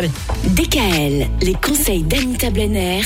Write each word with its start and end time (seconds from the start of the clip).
Allez. 0.00 0.12
DKL, 0.54 1.26
les 1.42 1.54
conseils 1.54 2.04
d'Anita 2.04 2.50
Blenner, 2.50 3.00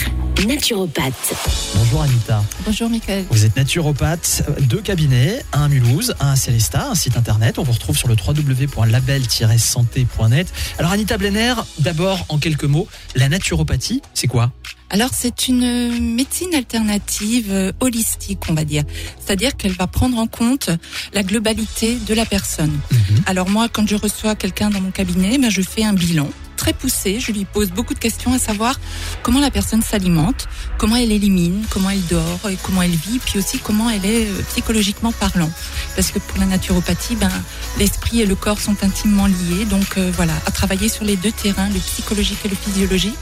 naturopathe. 0.46 1.32
Bonjour 1.74 2.02
Anita. 2.02 2.44
Bonjour 2.66 2.90
Michael. 2.90 3.24
Vous 3.30 3.46
êtes 3.46 3.56
naturopathe, 3.56 4.42
deux 4.68 4.82
cabinets, 4.82 5.42
un 5.54 5.62
à 5.62 5.68
Mulhouse, 5.68 6.14
un 6.20 6.32
à 6.32 6.36
Célestat, 6.36 6.90
un 6.90 6.94
site 6.94 7.16
internet. 7.16 7.58
On 7.58 7.62
vous 7.62 7.72
retrouve 7.72 7.96
sur 7.96 8.08
le 8.08 8.14
www.label-santé.net. 8.14 10.52
Alors 10.78 10.92
Anita 10.92 11.16
Blenner, 11.16 11.54
d'abord 11.78 12.26
en 12.28 12.36
quelques 12.36 12.64
mots, 12.64 12.86
la 13.14 13.30
naturopathie, 13.30 14.02
c'est 14.12 14.26
quoi? 14.26 14.52
Alors 14.90 15.12
c'est 15.14 15.48
une 15.48 16.14
médecine 16.14 16.54
alternative 16.54 17.50
euh, 17.50 17.72
holistique, 17.80 18.40
on 18.50 18.54
va 18.54 18.64
dire. 18.64 18.84
C'est-à-dire 19.18 19.56
qu'elle 19.56 19.72
va 19.72 19.86
prendre 19.86 20.18
en 20.18 20.26
compte 20.26 20.68
la 21.14 21.22
globalité 21.22 21.96
de 22.06 22.12
la 22.12 22.26
personne. 22.26 22.78
Mhm. 22.90 23.22
Alors 23.24 23.48
moi, 23.48 23.70
quand 23.72 23.88
je 23.88 23.96
reçois 23.96 24.34
quelqu'un 24.34 24.68
dans 24.68 24.82
mon 24.82 24.90
cabinet, 24.90 25.38
ben, 25.38 25.50
je 25.50 25.62
fais 25.62 25.84
un 25.84 25.94
bilan 25.94 26.28
très 26.62 26.72
poussé. 26.72 27.18
Je 27.18 27.32
lui 27.32 27.44
pose 27.44 27.70
beaucoup 27.70 27.92
de 27.92 27.98
questions 27.98 28.32
à 28.32 28.38
savoir 28.38 28.78
comment 29.24 29.40
la 29.40 29.50
personne 29.50 29.82
s'alimente, 29.82 30.46
comment 30.78 30.94
elle 30.94 31.10
élimine, 31.10 31.64
comment 31.70 31.90
elle 31.90 32.06
dort, 32.06 32.38
et 32.48 32.56
comment 32.62 32.82
elle 32.82 32.94
vit, 32.94 33.18
puis 33.18 33.40
aussi 33.40 33.58
comment 33.58 33.90
elle 33.90 34.06
est 34.06 34.26
euh, 34.26 34.42
psychologiquement 34.48 35.10
parlant. 35.10 35.50
Parce 35.96 36.12
que 36.12 36.20
pour 36.20 36.38
la 36.38 36.46
naturopathie, 36.46 37.16
ben, 37.16 37.32
l'esprit 37.80 38.20
et 38.20 38.26
le 38.26 38.36
corps 38.36 38.60
sont 38.60 38.76
intimement 38.84 39.26
liés. 39.26 39.64
Donc 39.64 39.98
euh, 39.98 40.12
voilà, 40.14 40.34
à 40.46 40.52
travailler 40.52 40.88
sur 40.88 41.04
les 41.04 41.16
deux 41.16 41.32
terrains, 41.32 41.68
le 41.68 41.80
psychologique 41.80 42.38
et 42.44 42.48
le 42.48 42.54
physiologique, 42.54 43.18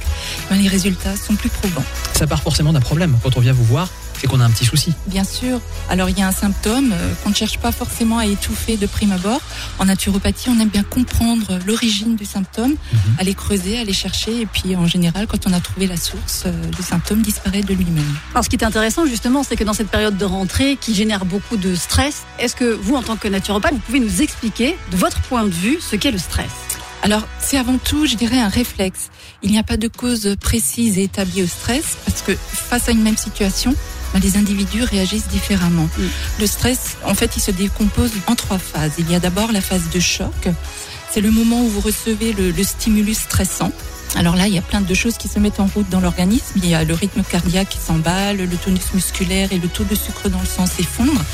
ben, 0.50 0.56
les 0.56 0.68
résultats 0.68 1.16
sont 1.16 1.34
plus 1.34 1.48
probants. 1.48 1.84
Ça 2.12 2.26
part 2.26 2.42
forcément 2.42 2.74
d'un 2.74 2.80
problème. 2.80 3.18
Quand 3.22 3.38
on 3.38 3.40
vient 3.40 3.54
vous 3.54 3.64
voir, 3.64 3.88
c'est 4.20 4.26
qu'on 4.26 4.40
a 4.40 4.44
un 4.44 4.50
petit 4.50 4.66
souci. 4.66 4.92
Bien 5.06 5.24
sûr. 5.24 5.60
Alors 5.88 6.10
il 6.10 6.18
y 6.18 6.22
a 6.22 6.28
un 6.28 6.32
symptôme 6.32 6.92
euh, 6.92 7.14
qu'on 7.22 7.30
ne 7.30 7.34
cherche 7.34 7.58
pas 7.58 7.72
forcément 7.72 8.18
à 8.18 8.26
étouffer 8.26 8.76
de 8.76 8.86
prime 8.86 9.12
abord. 9.12 9.40
En 9.78 9.86
naturopathie, 9.86 10.50
on 10.50 10.60
aime 10.60 10.68
bien 10.68 10.82
comprendre 10.82 11.58
l'origine 11.66 12.16
du 12.16 12.26
symptôme, 12.26 12.72
mhm. 12.72 13.00
aller 13.18 13.34
creuser, 13.34 13.78
aller 13.78 13.92
chercher, 13.92 14.42
et 14.42 14.46
puis 14.46 14.76
en 14.76 14.86
général, 14.86 15.26
quand 15.26 15.46
on 15.46 15.52
a 15.52 15.60
trouvé 15.60 15.86
la 15.86 15.96
source, 15.96 16.44
euh, 16.46 16.52
le 16.76 16.84
symptôme 16.84 17.22
disparaît 17.22 17.62
de 17.62 17.72
lui-même. 17.72 18.04
Alors 18.34 18.44
ce 18.44 18.50
qui 18.50 18.56
est 18.56 18.64
intéressant 18.64 19.06
justement, 19.06 19.42
c'est 19.42 19.56
que 19.56 19.64
dans 19.64 19.72
cette 19.72 19.90
période 19.90 20.18
de 20.18 20.24
rentrée 20.24 20.76
qui 20.78 20.94
génère 20.94 21.24
beaucoup 21.24 21.56
de 21.56 21.74
stress, 21.74 22.24
est-ce 22.38 22.54
que 22.54 22.72
vous, 22.74 22.96
en 22.96 23.02
tant 23.02 23.16
que 23.16 23.28
naturopathe, 23.28 23.72
vous 23.72 23.78
pouvez 23.80 24.00
nous 24.00 24.20
expliquer 24.20 24.76
de 24.90 24.96
votre 24.96 25.20
point 25.22 25.44
de 25.44 25.50
vue 25.50 25.78
ce 25.80 25.96
qu'est 25.96 26.10
le 26.10 26.18
stress? 26.18 26.50
Alors, 27.02 27.26
c'est 27.38 27.56
avant 27.56 27.78
tout, 27.78 28.06
je 28.06 28.14
dirais, 28.14 28.38
un 28.38 28.48
réflexe. 28.48 29.08
Il 29.42 29.50
n'y 29.50 29.58
a 29.58 29.62
pas 29.62 29.78
de 29.78 29.88
cause 29.88 30.36
précise 30.38 30.98
et 30.98 31.04
établie 31.04 31.42
au 31.42 31.46
stress, 31.46 31.96
parce 32.04 32.20
que 32.20 32.32
face 32.36 32.88
à 32.88 32.92
une 32.92 33.02
même 33.02 33.16
situation, 33.16 33.74
ben, 34.12 34.20
les 34.20 34.36
individus 34.36 34.82
réagissent 34.82 35.28
différemment. 35.28 35.88
Mm. 35.96 36.02
Le 36.40 36.46
stress, 36.46 36.96
en 37.04 37.14
fait, 37.14 37.36
il 37.36 37.40
se 37.40 37.50
décompose 37.50 38.12
en 38.26 38.34
trois 38.34 38.58
phases. 38.58 38.92
Il 38.98 39.10
y 39.10 39.14
a 39.14 39.20
d'abord 39.20 39.52
la 39.52 39.60
phase 39.60 39.90
de 39.92 40.00
choc. 40.00 40.48
C'est 41.10 41.20
le 41.20 41.30
moment 41.30 41.62
où 41.62 41.68
vous 41.68 41.80
recevez 41.80 42.32
le, 42.32 42.50
le 42.50 42.62
stimulus 42.62 43.18
stressant. 43.18 43.72
Alors 44.16 44.34
là, 44.34 44.48
il 44.48 44.54
y 44.54 44.58
a 44.58 44.62
plein 44.62 44.80
de 44.80 44.94
choses 44.94 45.16
qui 45.16 45.28
se 45.28 45.38
mettent 45.38 45.60
en 45.60 45.66
route 45.66 45.88
dans 45.88 46.00
l'organisme. 46.00 46.54
Il 46.56 46.66
y 46.66 46.74
a 46.74 46.82
le 46.84 46.94
rythme 46.94 47.22
cardiaque 47.22 47.68
qui 47.68 47.78
s'emballe, 47.78 48.38
le 48.38 48.56
tonus 48.56 48.92
musculaire 48.92 49.52
et 49.52 49.58
le 49.58 49.68
taux 49.68 49.84
de 49.84 49.94
sucre 49.94 50.28
dans 50.28 50.40
le 50.40 50.46
sang 50.46 50.66
s'effondrent. 50.66 51.24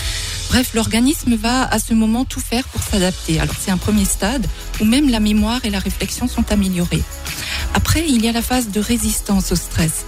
Bref, 0.51 0.75
l'organisme 0.75 1.37
va 1.37 1.65
à 1.65 1.79
ce 1.79 1.95
moment 1.95 2.25
tout 2.25 2.41
faire 2.41 2.65
pour 2.69 2.83
s'adapter. 2.83 3.41
Alors 3.41 3.55
c'est 3.59 3.71
un 3.71 3.79
premier 3.79 4.05
stade 4.05 4.47
où 4.81 4.85
même 4.85 5.09
la 5.09 5.21
mémoire 5.21 5.65
et 5.65 5.71
la 5.71 5.79
réflexion 5.79 6.29
sont 6.29 6.53
améliorées. 6.53 7.03
Après, 7.75 8.05
il 8.07 8.25
y 8.25 8.29
a 8.29 8.33
la 8.33 8.43
phase 8.43 8.69
de 8.69 8.81
résistance 8.81 9.53
au 9.53 9.57
stress. 9.57 10.05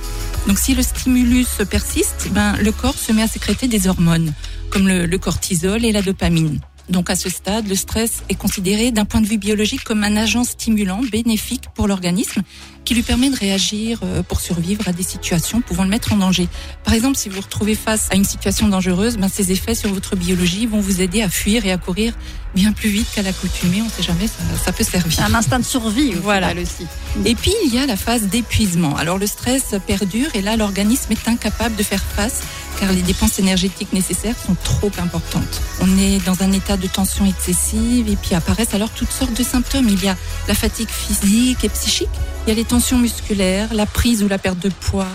Donc 0.49 0.59
si 0.59 0.75
le 0.75 0.83
stimulus 0.83 1.63
persiste, 1.71 2.29
ben, 2.33 2.57
le 2.57 2.73
corps 2.73 2.97
se 2.97 3.13
met 3.13 3.21
à 3.21 3.29
sécréter 3.29 3.69
des 3.69 3.87
hormones, 3.87 4.33
comme 4.71 4.89
le, 4.89 5.05
le 5.05 5.19
cortisol 5.19 5.85
et 5.85 5.93
la 5.93 6.01
dopamine. 6.01 6.59
Donc 6.89 7.11
à 7.11 7.17
ce 7.17 7.29
stade, 7.29 7.69
le 7.69 7.75
stress 7.75 8.23
est 8.31 8.35
considéré 8.35 8.91
d'un 8.91 9.05
point 9.05 9.21
de 9.21 9.27
vue 9.27 9.37
biologique 9.37 9.85
comme 9.85 10.05
un 10.05 10.17
agent 10.17 10.45
stimulant 10.45 11.03
bénéfique 11.03 11.65
pour 11.75 11.87
l'organisme 11.87 12.43
qui 12.87 12.95
lui 12.95 13.03
permet 13.03 13.29
de 13.29 13.37
réagir 13.37 14.01
euh, 14.03 14.23
pour 14.23 14.41
survivre 14.41 14.89
à 14.89 14.93
des 14.95 15.03
situations 15.03 15.61
pouvant 15.61 15.85
le 15.85 15.91
mettre 15.91 16.15
en 16.15 16.17
danger. 16.17 16.49
Par 16.85 16.95
exemple, 16.95 17.19
si 17.19 17.29
vous 17.29 17.35
vous 17.35 17.43
retrouvez 17.43 17.75
face 17.75 18.09
à 18.11 18.17
une 18.17 18.25
situation 18.25 18.69
dangereuse, 18.69 19.19
ben, 19.19 19.29
ces 19.29 19.53
effets 19.53 19.75
sur 19.75 19.93
votre 19.93 20.17
biologie 20.17 20.65
vont 20.65 20.81
vous 20.81 21.03
aider 21.03 21.21
à 21.21 21.28
fuir 21.28 21.67
et 21.67 21.72
à 21.72 21.77
courir 21.77 22.15
bien 22.54 22.72
plus 22.72 22.88
vite 22.88 23.09
qu'à 23.14 23.22
l'accoutumée. 23.22 23.82
On 23.82 23.86
ne 23.86 23.91
sait 23.91 24.03
jamais, 24.03 24.26
ça, 24.26 24.34
ça, 24.64 24.72
peut 24.72 24.84
servir. 24.84 25.20
Un 25.25 25.34
instinct 25.34 25.59
de 25.59 25.64
survie, 25.64 26.12
voilà. 26.12 26.53
aussi. 26.53 26.86
Et 27.25 27.34
puis, 27.34 27.54
il 27.64 27.75
y 27.75 27.78
a 27.78 27.86
la 27.86 27.97
phase 27.97 28.22
d'épuisement. 28.22 28.97
Alors, 28.97 29.19
le 29.19 29.26
stress 29.26 29.75
perdure 29.86 30.28
et 30.34 30.42
là, 30.42 30.56
l'organisme 30.56 31.12
est 31.12 31.28
incapable 31.28 31.76
de 31.76 31.82
faire 31.82 32.03
face 32.03 32.42
car 32.78 32.92
les 32.92 33.03
dépenses 33.03 33.38
énergétiques 33.38 33.92
nécessaires 33.92 34.36
sont 34.38 34.56
trop 34.62 34.91
importantes. 34.98 35.60
On 35.81 35.98
est 35.98 36.25
dans 36.25 36.42
un 36.42 36.53
état 36.53 36.76
de 36.76 36.86
tension 36.86 37.25
excessive 37.26 38.09
et 38.09 38.16
puis 38.16 38.34
apparaissent 38.34 38.75
alors 38.75 38.91
toutes 38.91 39.10
sortes 39.10 39.36
de 39.36 39.42
symptômes. 39.42 39.88
Il 39.88 40.03
y 40.03 40.09
a 40.09 40.16
la 40.47 40.54
fatigue 40.54 40.88
physique 40.88 41.65
et 41.65 41.69
psychique, 41.69 42.09
il 42.47 42.50
y 42.50 42.53
a 42.53 42.54
les 42.54 42.65
tensions 42.65 42.98
musculaires, 42.98 43.75
la 43.75 43.86
prise 43.86 44.22
ou 44.22 44.28
la 44.28 44.38
perte 44.38 44.59
de 44.60 44.69
poids, 44.69 45.09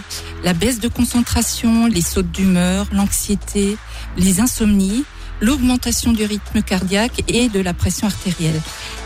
la 0.44 0.54
baisse 0.54 0.80
de 0.80 0.88
concentration, 0.88 1.88
les 1.88 2.02
sautes 2.02 2.32
d'humeur, 2.32 2.88
l'anxiété, 2.92 3.78
les 4.18 4.40
insomnies, 4.42 5.06
l'augmentation 5.42 6.14
du 6.14 6.26
rythme 6.26 6.62
cardiaque 6.62 7.24
et 7.28 7.50
de 7.50 7.60
la 7.60 7.74
pression 7.74 8.08
artérielle. 8.08 8.62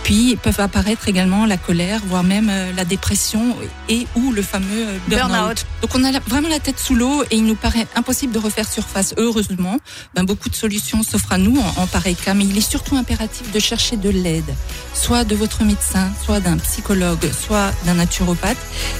Puis 0.07 0.37
peuvent 0.41 0.61
apparaître 0.61 1.09
également 1.09 1.45
la 1.45 1.57
colère, 1.57 1.99
voire 2.07 2.23
même 2.23 2.47
euh, 2.49 2.71
la 2.77 2.85
dépression 2.85 3.57
et 3.89 4.07
ou 4.15 4.31
le 4.31 4.41
fameux 4.41 4.87
euh, 4.87 4.97
burn-out. 5.09 5.65
Donc 5.81 5.95
on 5.95 6.03
a 6.05 6.17
vraiment 6.21 6.47
la 6.47 6.61
tête 6.61 6.79
sous 6.79 6.95
l'eau 6.95 7.23
et 7.29 7.35
il 7.35 7.43
nous 7.43 7.55
paraît 7.55 7.85
impossible 7.93 8.31
de 8.31 8.39
refaire 8.39 8.71
surface. 8.71 9.13
Heureusement, 9.17 9.75
ben, 10.15 10.23
beaucoup 10.23 10.47
de 10.47 10.55
solutions 10.55 11.03
s'offrent 11.03 11.33
à 11.33 11.37
nous 11.37 11.59
en, 11.75 11.87
pareil 11.87 12.15
cas, 12.15 12.33
mais 12.33 12.45
il 12.45 12.57
est 12.57 12.61
surtout 12.61 12.95
impératif 12.95 13.51
de 13.51 13.59
chercher 13.59 13.97
de 13.97 14.09
l'aide, 14.09 14.55
soit 14.93 15.25
de 15.25 15.35
votre 15.35 15.65
médecin, 15.65 16.09
soit 16.23 16.39
d'un 16.39 16.55
psychologue, 16.55 17.29
soit 17.33 17.73
d'un 17.85 17.95
naturopathe. 17.95 18.55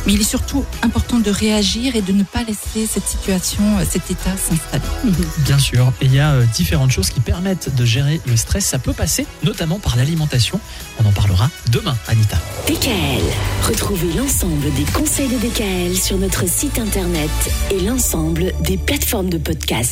Mais 0.06 0.12
il 0.12 0.20
est 0.20 0.30
surtout 0.30 0.66
important 0.82 1.20
de 1.20 1.32
réagir 1.32 1.96
et 1.96 2.02
de 2.02 2.12
ne 2.12 2.24
pas 2.24 2.44
laisser 2.44 2.86
cette 2.86 3.08
situation, 3.08 3.64
euh, 3.78 3.86
cet 3.90 4.12
état 4.12 4.36
s'installer. 4.36 4.84
Bien 5.46 5.58
sûr, 5.58 5.94
et 6.02 6.06
il 6.08 6.14
y 6.14 6.20
a 6.20 6.42
différentes 6.54 6.92
choses 6.92 7.12
qui 7.12 7.22
permettent 7.22 7.74
de 7.74 7.86
gérer 7.86 8.20
le 8.26 8.36
stress. 8.36 8.66
Ça 8.66 8.78
peut 8.78 8.92
passer 8.92 9.26
notamment 9.46 9.80
par 9.80 9.96
l'alimentation. 9.96 10.60
On 11.00 11.06
en 11.06 11.12
parlera 11.12 11.50
demain, 11.72 11.96
Anita. 12.08 12.38
DKL. 12.68 13.24
Retrouvez 13.68 14.14
l'ensemble 14.14 14.74
des 14.74 14.84
conseils 14.92 15.28
de 15.28 15.38
DKL 15.38 15.96
sur 15.96 16.18
notre 16.18 16.48
site 16.50 16.80
internet 16.80 17.30
et 17.72 17.80
l'ensemble 17.80 18.54
des 18.62 18.78
plateformes 18.78 19.30
de 19.30 19.38
podcast. 19.38 19.86